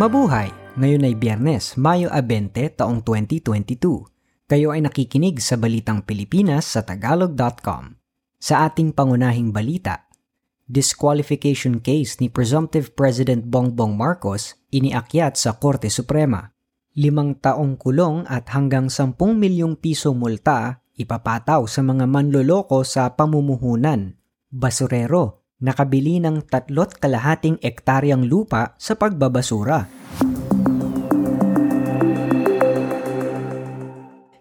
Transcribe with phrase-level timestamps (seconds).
[0.00, 0.48] Mabuhay!
[0.80, 4.08] Ngayon ay Biyernes, Mayo 20, taong 2022.
[4.48, 8.00] Kayo ay nakikinig sa Balitang Pilipinas sa Tagalog.com.
[8.40, 10.08] Sa ating pangunahing balita,
[10.64, 16.48] disqualification case ni presumptive President Bongbong Marcos iniakyat sa Korte Suprema.
[16.96, 24.16] Limang taong kulong at hanggang 10 milyong piso multa ipapataw sa mga manloloko sa pamumuhunan.
[24.48, 29.86] Basurero, nakabili ng tatlot kalahating ektaryang lupa sa pagbabasura.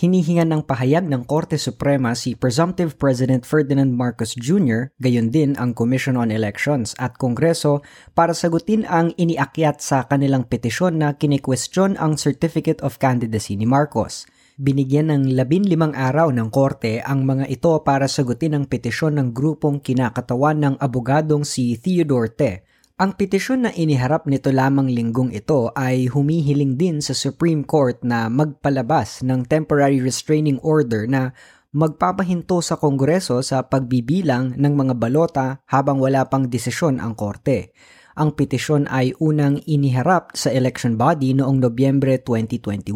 [0.00, 5.76] Hinihingan ng pahayag ng Korte Suprema si Presumptive President Ferdinand Marcos Jr., gayon din ang
[5.76, 7.84] Commission on Elections at Kongreso
[8.16, 14.24] para sagutin ang iniakyat sa kanilang petisyon na kinikwestiyon ang Certificate of Candidacy ni Marcos–
[14.58, 19.78] binigyan ng labinlimang araw ng korte ang mga ito para sagutin ang petisyon ng grupong
[19.78, 22.52] kinakatawan ng abogadong si Theodore Te.
[23.00, 28.28] Ang petisyon na iniharap nito lamang linggong ito ay humihiling din sa Supreme Court na
[28.28, 31.32] magpalabas ng temporary restraining order na
[31.70, 37.72] magpapahinto sa Kongreso sa pagbibilang ng mga balota habang wala pang desisyon ang korte.
[38.20, 42.92] Ang petisyon ay unang iniharap sa election body noong Nobyembre 2021.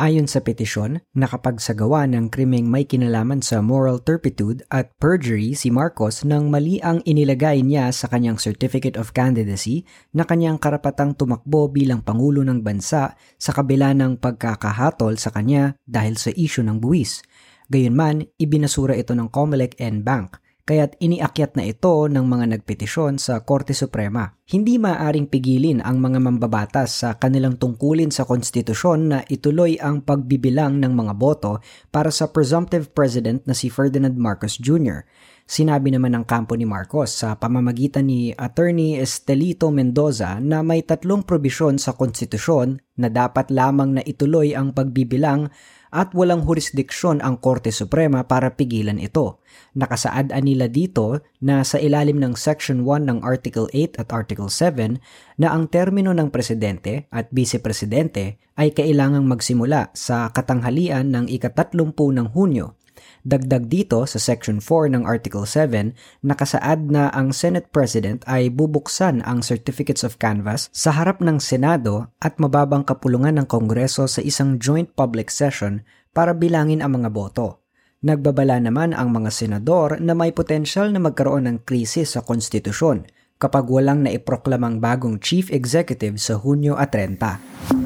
[0.00, 6.24] Ayon sa petisyon, nakapagsagawa ng krimeng may kinalaman sa moral turpitude at perjury si Marcos
[6.24, 9.84] nang mali ang inilagay niya sa kanyang Certificate of Candidacy
[10.16, 16.16] na kanyang karapatang tumakbo bilang Pangulo ng Bansa sa kabila ng pagkakahatol sa kanya dahil
[16.16, 17.20] sa isyu ng buwis.
[17.68, 23.42] Gayunman, ibinasura ito ng Comelec and Bank kaya't iniakyat na ito ng mga nagpetisyon sa
[23.42, 24.30] Korte Suprema.
[24.46, 30.78] Hindi maaring pigilin ang mga mambabatas sa kanilang tungkulin sa konstitusyon na ituloy ang pagbibilang
[30.78, 31.58] ng mga boto
[31.90, 35.02] para sa presumptive president na si Ferdinand Marcos Jr.
[35.42, 41.26] Sinabi naman ng kampo ni Marcos sa pamamagitan ni Attorney Estelito Mendoza na may tatlong
[41.26, 45.50] probisyon sa konstitusyon na dapat lamang na ituloy ang pagbibilang
[45.92, 49.44] at walang jurisdiksyon ang Korte Suprema para pigilan ito.
[49.76, 54.98] Nakasaad nila dito na sa ilalim ng Section 1 ng Article 8 at Article 7
[55.36, 62.32] na ang termino ng presidente at vice-presidente ay kailangang magsimula sa katanghalian ng ikatatlumpу ng
[62.32, 62.81] Hunyo
[63.22, 65.94] Dagdag dito sa Section 4 ng Article 7,
[66.26, 72.10] nakasaad na ang Senate President ay bubuksan ang Certificates of Canvass sa harap ng Senado
[72.18, 77.62] at mababang kapulungan ng Kongreso sa isang joint public session para bilangin ang mga boto.
[78.02, 83.06] Nagbabala naman ang mga senador na may potensyal na magkaroon ng krisis sa konstitusyon
[83.38, 87.81] kapag walang naiproklamang bagong chief executive sa Hunyo at 30.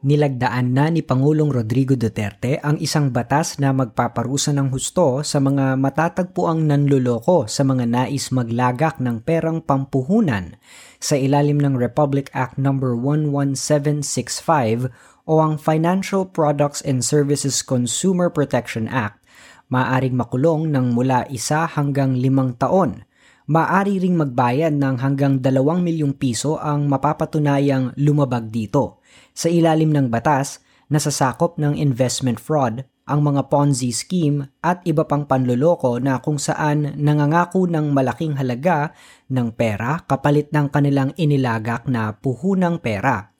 [0.00, 5.76] Nilagdaan na ni Pangulong Rodrigo Duterte ang isang batas na magpaparusa ng husto sa mga
[5.76, 10.56] matatagpuang nanluloko sa mga nais maglagak ng perang pampuhunan
[10.96, 12.72] sa ilalim ng Republic Act No.
[12.72, 14.88] 11765
[15.28, 19.20] o ang Financial Products and Services Consumer Protection Act.
[19.68, 23.04] Maaring makulong ng mula isa hanggang limang taon
[23.50, 28.99] maaari ring magbayad ng hanggang 2 milyong piso ang mapapatunayang lumabag dito.
[29.32, 35.26] Sa ilalim ng batas, nasasakop ng investment fraud ang mga Ponzi scheme at iba pang
[35.26, 38.94] panloloko na kung saan nangangako ng malaking halaga
[39.26, 43.34] ng pera kapalit ng kanilang inilagak na puhunang pera.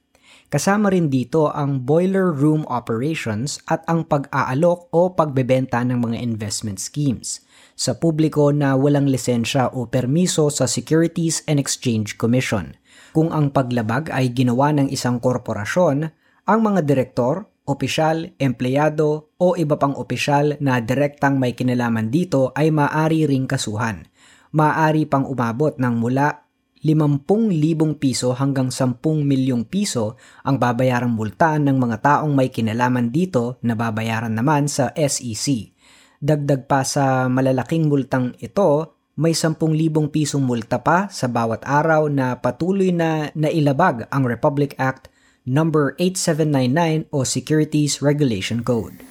[0.51, 6.83] Kasama rin dito ang boiler room operations at ang pag-aalok o pagbebenta ng mga investment
[6.83, 7.47] schemes
[7.79, 12.75] sa publiko na walang lisensya o permiso sa Securities and Exchange Commission.
[13.11, 16.07] Kung ang paglabag ay ginawa ng isang korporasyon,
[16.47, 22.71] ang mga direktor, opisyal, empleyado o iba pang opisyal na direktang may kinalaman dito ay
[22.75, 24.07] maaari ring kasuhan.
[24.51, 26.51] Maaari pang umabot ng mula
[26.81, 33.61] 50,000 piso hanggang 10 milyong piso ang babayarang multa ng mga taong may kinalaman dito
[33.61, 35.77] na babayaran naman sa SEC.
[36.21, 39.61] Dagdag pa sa malalaking multang ito may 10,000
[40.09, 45.13] pisong multa pa sa bawat araw na patuloy na nailabag ang Republic Act
[45.45, 45.69] No.
[45.69, 49.05] 8799 o Securities Regulation Code.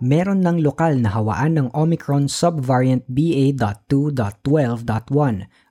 [0.00, 4.88] Meron ng lokal na hawaan ng Omicron subvariant BA.2.12.1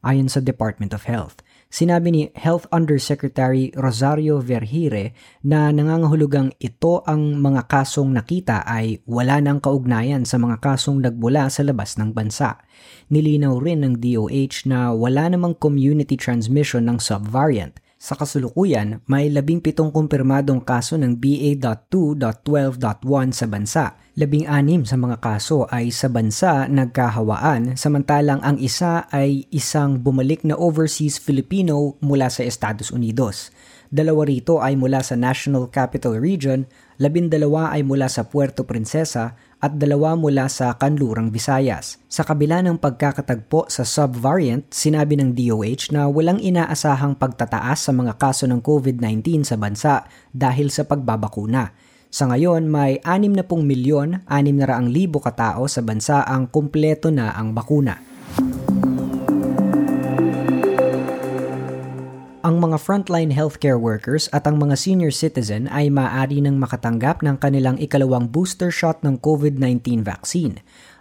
[0.06, 1.42] ayon sa Department of Health.
[1.68, 5.12] Sinabi ni Health Undersecretary Rosario Vergire
[5.44, 11.52] na nangangahulugang ito ang mga kasong nakita ay wala ng kaugnayan sa mga kasong nagmula
[11.52, 12.64] sa labas ng bansa.
[13.12, 17.76] Nilinaw rin ng DOH na wala namang community transmission ng subvariant
[18.08, 22.80] Sa kasulukuyan, may 17 kumpirmadong kaso ng BA.2.12.1
[23.36, 24.00] sa bansa.
[24.16, 30.56] 16 sa mga kaso ay sa bansa nagkahawaan samantalang ang isa ay isang bumalik na
[30.56, 33.52] overseas Filipino mula sa Estados Unidos.
[33.92, 36.64] Dalawa rito ay mula sa National Capital Region,
[37.04, 41.98] labindalawa ay mula sa Puerto Princesa at dalawa mula sa Kanlurang Visayas.
[42.06, 48.16] Sa kabila ng pagkakatagpo sa subvariant, sinabi ng DOH na walang inaasahang pagtataas sa mga
[48.22, 51.74] kaso ng COVID-19 sa bansa dahil sa pagbabakuna.
[52.08, 58.07] Sa ngayon, may 60 milyon 600 libo katao sa bansa ang kumpleto na ang bakuna.
[62.58, 67.38] Ang mga frontline healthcare workers at ang mga senior citizen ay maaari nang makatanggap ng
[67.38, 70.58] kanilang ikalawang booster shot ng COVID-19 vaccine.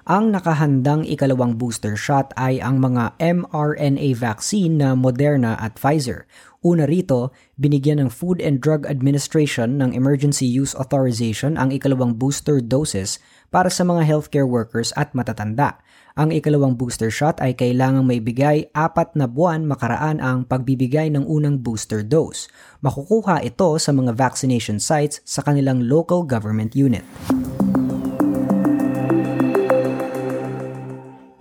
[0.06, 6.31] Ang nakahandang ikalawang booster shot ay ang mga mRNA vaccine na Moderna at Pfizer.
[6.62, 12.62] Una rito, binigyan ng Food and Drug Administration ng Emergency Use Authorization ang ikalawang booster
[12.62, 13.19] doses
[13.50, 15.82] para sa mga healthcare workers at matatanda.
[16.14, 21.59] Ang ikalawang booster shot ay kailangang maibigay apat na buwan makaraan ang pagbibigay ng unang
[21.59, 22.47] booster dose.
[22.79, 27.02] Makukuha ito sa mga vaccination sites sa kanilang local government unit.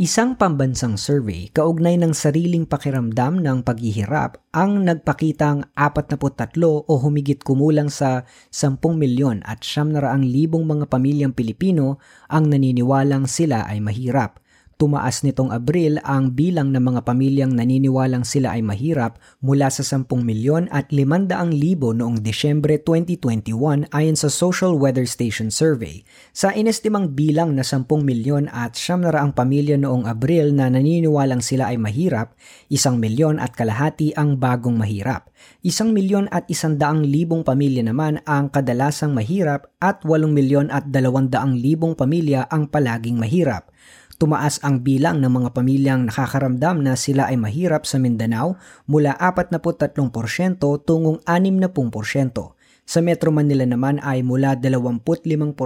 [0.06, 7.90] Isang pambansang survey kaugnay ng sariling pakiramdam ng paghihirap ang nagpakitang 43 o humigit kumulang
[7.90, 8.22] sa
[8.54, 11.98] 10 milyon at 700 libong mga pamilyang Pilipino
[12.30, 14.45] ang naniniwalang sila ay mahirap.
[14.76, 20.04] Tumaas nitong Abril ang bilang ng mga pamilyang naniniwalang sila ay mahirap mula sa 10
[20.12, 26.04] milyon at 500 libo noong Desyembre 2021 ayon sa Social Weather Station Survey.
[26.36, 31.72] Sa inestimang bilang na 10 milyon at 700 ang pamilya noong Abril na naniniwalang sila
[31.72, 32.36] ay mahirap,
[32.68, 35.32] 1 milyon at kalahati ang bagong mahirap.
[35.66, 41.34] 1 milyon at 100 libong pamilya naman ang kadalasang mahirap at 8 milyon at 200
[41.58, 43.74] libong pamilya ang palaging mahirap.
[44.16, 48.56] Tumaas ang bilang ng mga pamilyang nakakaramdam na sila ay mahirap sa Mindanao
[48.88, 50.00] mula 43%
[50.88, 52.56] tungong 60%.
[52.86, 55.58] Sa Metro Manila naman ay mula 25%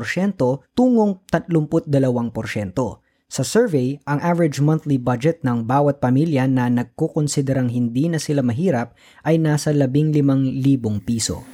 [0.74, 3.09] tungong 32%.
[3.30, 8.98] Sa survey, ang average monthly budget ng bawat pamilya na nagkukonsiderang hindi na sila mahirap
[9.22, 10.18] ay nasa 15,000
[11.06, 11.46] piso.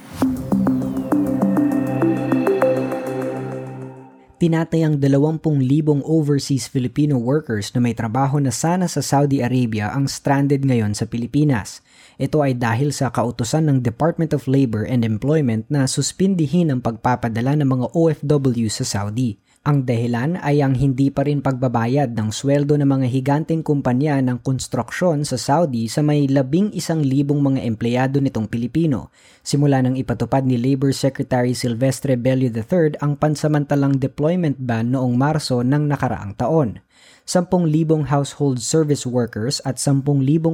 [4.36, 10.60] tinatayang 20,000 overseas Filipino workers na may trabaho na sana sa Saudi Arabia ang stranded
[10.60, 11.80] ngayon sa Pilipinas.
[12.20, 17.56] Ito ay dahil sa kautusan ng Department of Labor and Employment na suspindihin ang pagpapadala
[17.60, 19.40] ng mga OFW sa Saudi.
[19.66, 24.38] Ang dahilan ay ang hindi pa rin pagbabayad ng sweldo ng mga higanteng kumpanya ng
[24.38, 29.10] konstruksyon sa Saudi sa may labing isang libong mga empleyado nitong Pilipino,
[29.42, 35.66] simula nang ipatupad ni Labor Secretary Silvestre Bello III ang pansamantalang deployment ban noong Marso
[35.66, 36.85] ng nakaraang taon.
[37.28, 40.02] 10,000 household service workers at 10,000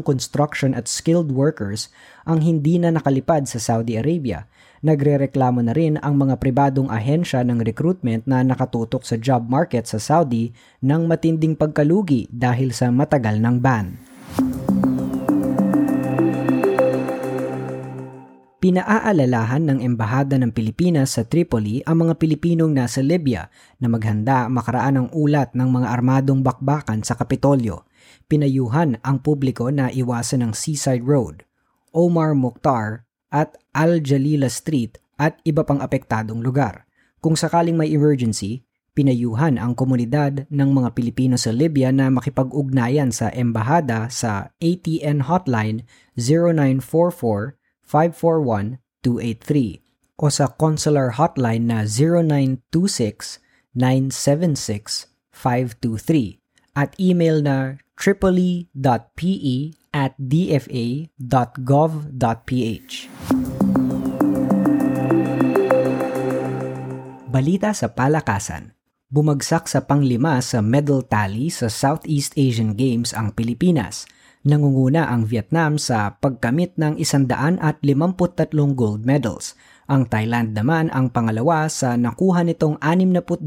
[0.02, 1.92] construction at skilled workers
[2.24, 4.48] ang hindi na nakalipad sa Saudi Arabia
[4.82, 10.02] Nagrereklamo na rin ang mga pribadong ahensya ng recruitment na nakatutok sa job market sa
[10.02, 10.50] Saudi
[10.82, 13.94] ng matinding pagkalugi dahil sa matagal ng ban.
[18.62, 23.50] Pinaaalalahan ng Embahada ng Pilipinas sa Tripoli ang mga Pilipinong nasa Libya
[23.82, 27.82] na maghanda makaraan ng ulat ng mga armadong bakbakan sa Kapitolyo.
[28.30, 31.42] Pinayuhan ang publiko na iwasan ng Seaside Road.
[31.90, 33.02] Omar Mukhtar,
[33.34, 36.86] at Al-Jalila Street at iba pang apektadong lugar.
[37.18, 38.62] Kung sakaling may emergency,
[38.94, 45.82] pinayuhan ang komunidad ng mga Pilipino sa Libya na makipag-ugnayan sa embahada sa ATN hotline
[47.92, 49.84] 0944-541-283
[50.16, 51.84] o sa consular hotline na
[53.76, 56.40] 0926-976-523
[56.72, 61.12] at email na tripoli.pe at dfa.gov.ph.
[67.32, 68.72] Balita sa palakasan.
[69.12, 74.08] Bumagsak sa panglima sa medal tally sa Southeast Asian Games ang Pilipinas.
[74.42, 77.78] Nangunguna ang Vietnam sa pagkamit ng 153
[78.74, 79.54] gold medals.
[79.86, 83.38] Ang Thailand naman ang pangalawa sa nakuha nitong 62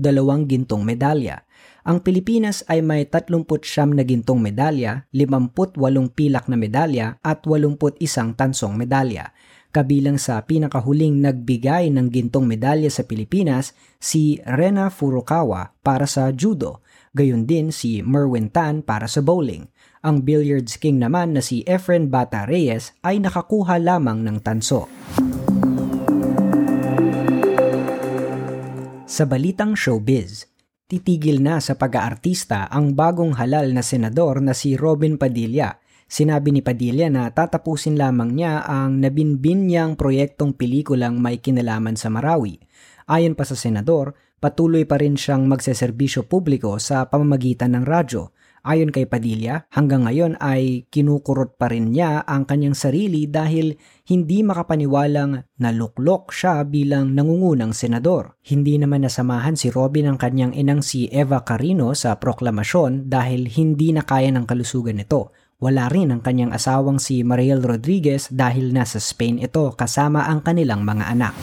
[0.47, 1.43] gintong medalya.
[1.83, 3.43] Ang Pilipinas ay may 39
[3.91, 5.75] na gintong medalya, 58
[6.15, 9.35] pilak na medalya at 81 tansong medalya.
[9.75, 16.79] Kabilang sa pinakahuling nagbigay ng gintong medalya sa Pilipinas si Rena Furukawa para sa judo,
[17.11, 19.67] gayon din si Merwin Tan para sa bowling.
[20.05, 24.85] Ang billiards king naman na si Efren Bata Reyes ay nakakuha lamang ng tanso.
[29.09, 30.45] Sa balitang showbiz,
[30.85, 35.73] titigil na sa pag-aartista ang bagong halal na senador na si Robin Padilla.
[36.05, 42.13] Sinabi ni Padilla na tatapusin lamang niya ang nabinbin niyang proyektong pelikulang may kinalaman sa
[42.13, 42.61] Marawi.
[43.09, 48.29] Ayon pa sa senador, patuloy pa rin siyang magseserbisyo publiko sa pamamagitan ng radyo
[48.65, 53.77] Ayon kay Padilla, hanggang ngayon ay kinukurot pa rin niya ang kanyang sarili dahil
[54.09, 58.41] hindi makapaniwalang naluklok siya bilang nangungunang senador.
[58.41, 63.93] Hindi naman nasamahan si Robin ang kanyang inang si Eva Carino sa proklamasyon dahil hindi
[63.93, 65.29] na kaya ng kalusugan nito.
[65.61, 70.81] Wala rin ang kanyang asawang si Mariel Rodriguez dahil nasa Spain ito kasama ang kanilang
[70.81, 71.37] mga anak.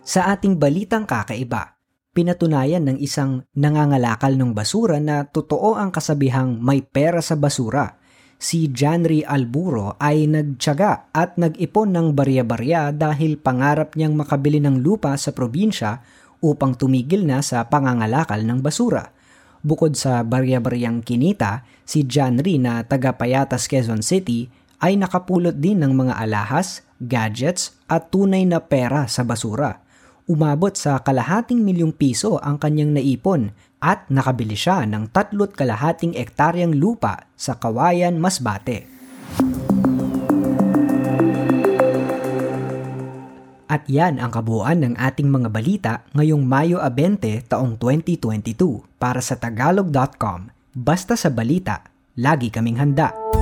[0.00, 1.71] Sa ating balitang kakaiba,
[2.12, 7.96] pinatunayan ng isang nangangalakal ng basura na totoo ang kasabihang may pera sa basura.
[8.36, 15.16] Si Janry Alburo ay nagtyaga at nag-ipon ng barya-barya dahil pangarap niyang makabili ng lupa
[15.16, 16.04] sa probinsya
[16.44, 19.14] upang tumigil na sa pangangalakal ng basura.
[19.62, 24.50] Bukod sa barya-baryang kinita, si Janry na taga Payatas, Quezon City
[24.82, 29.81] ay nakapulot din ng mga alahas, gadgets at tunay na pera sa basura
[30.30, 33.50] umabot sa kalahating milyong piso ang kanyang naipon
[33.82, 38.86] at nakabili siya ng tatlot kalahating ektaryang lupa sa Kawayan, Masbate.
[43.72, 49.40] At yan ang kabuuan ng ating mga balita ngayong Mayo 20 taong 2022 para sa
[49.40, 50.52] tagalog.com.
[50.76, 51.80] Basta sa balita,
[52.20, 53.41] lagi kaming handa.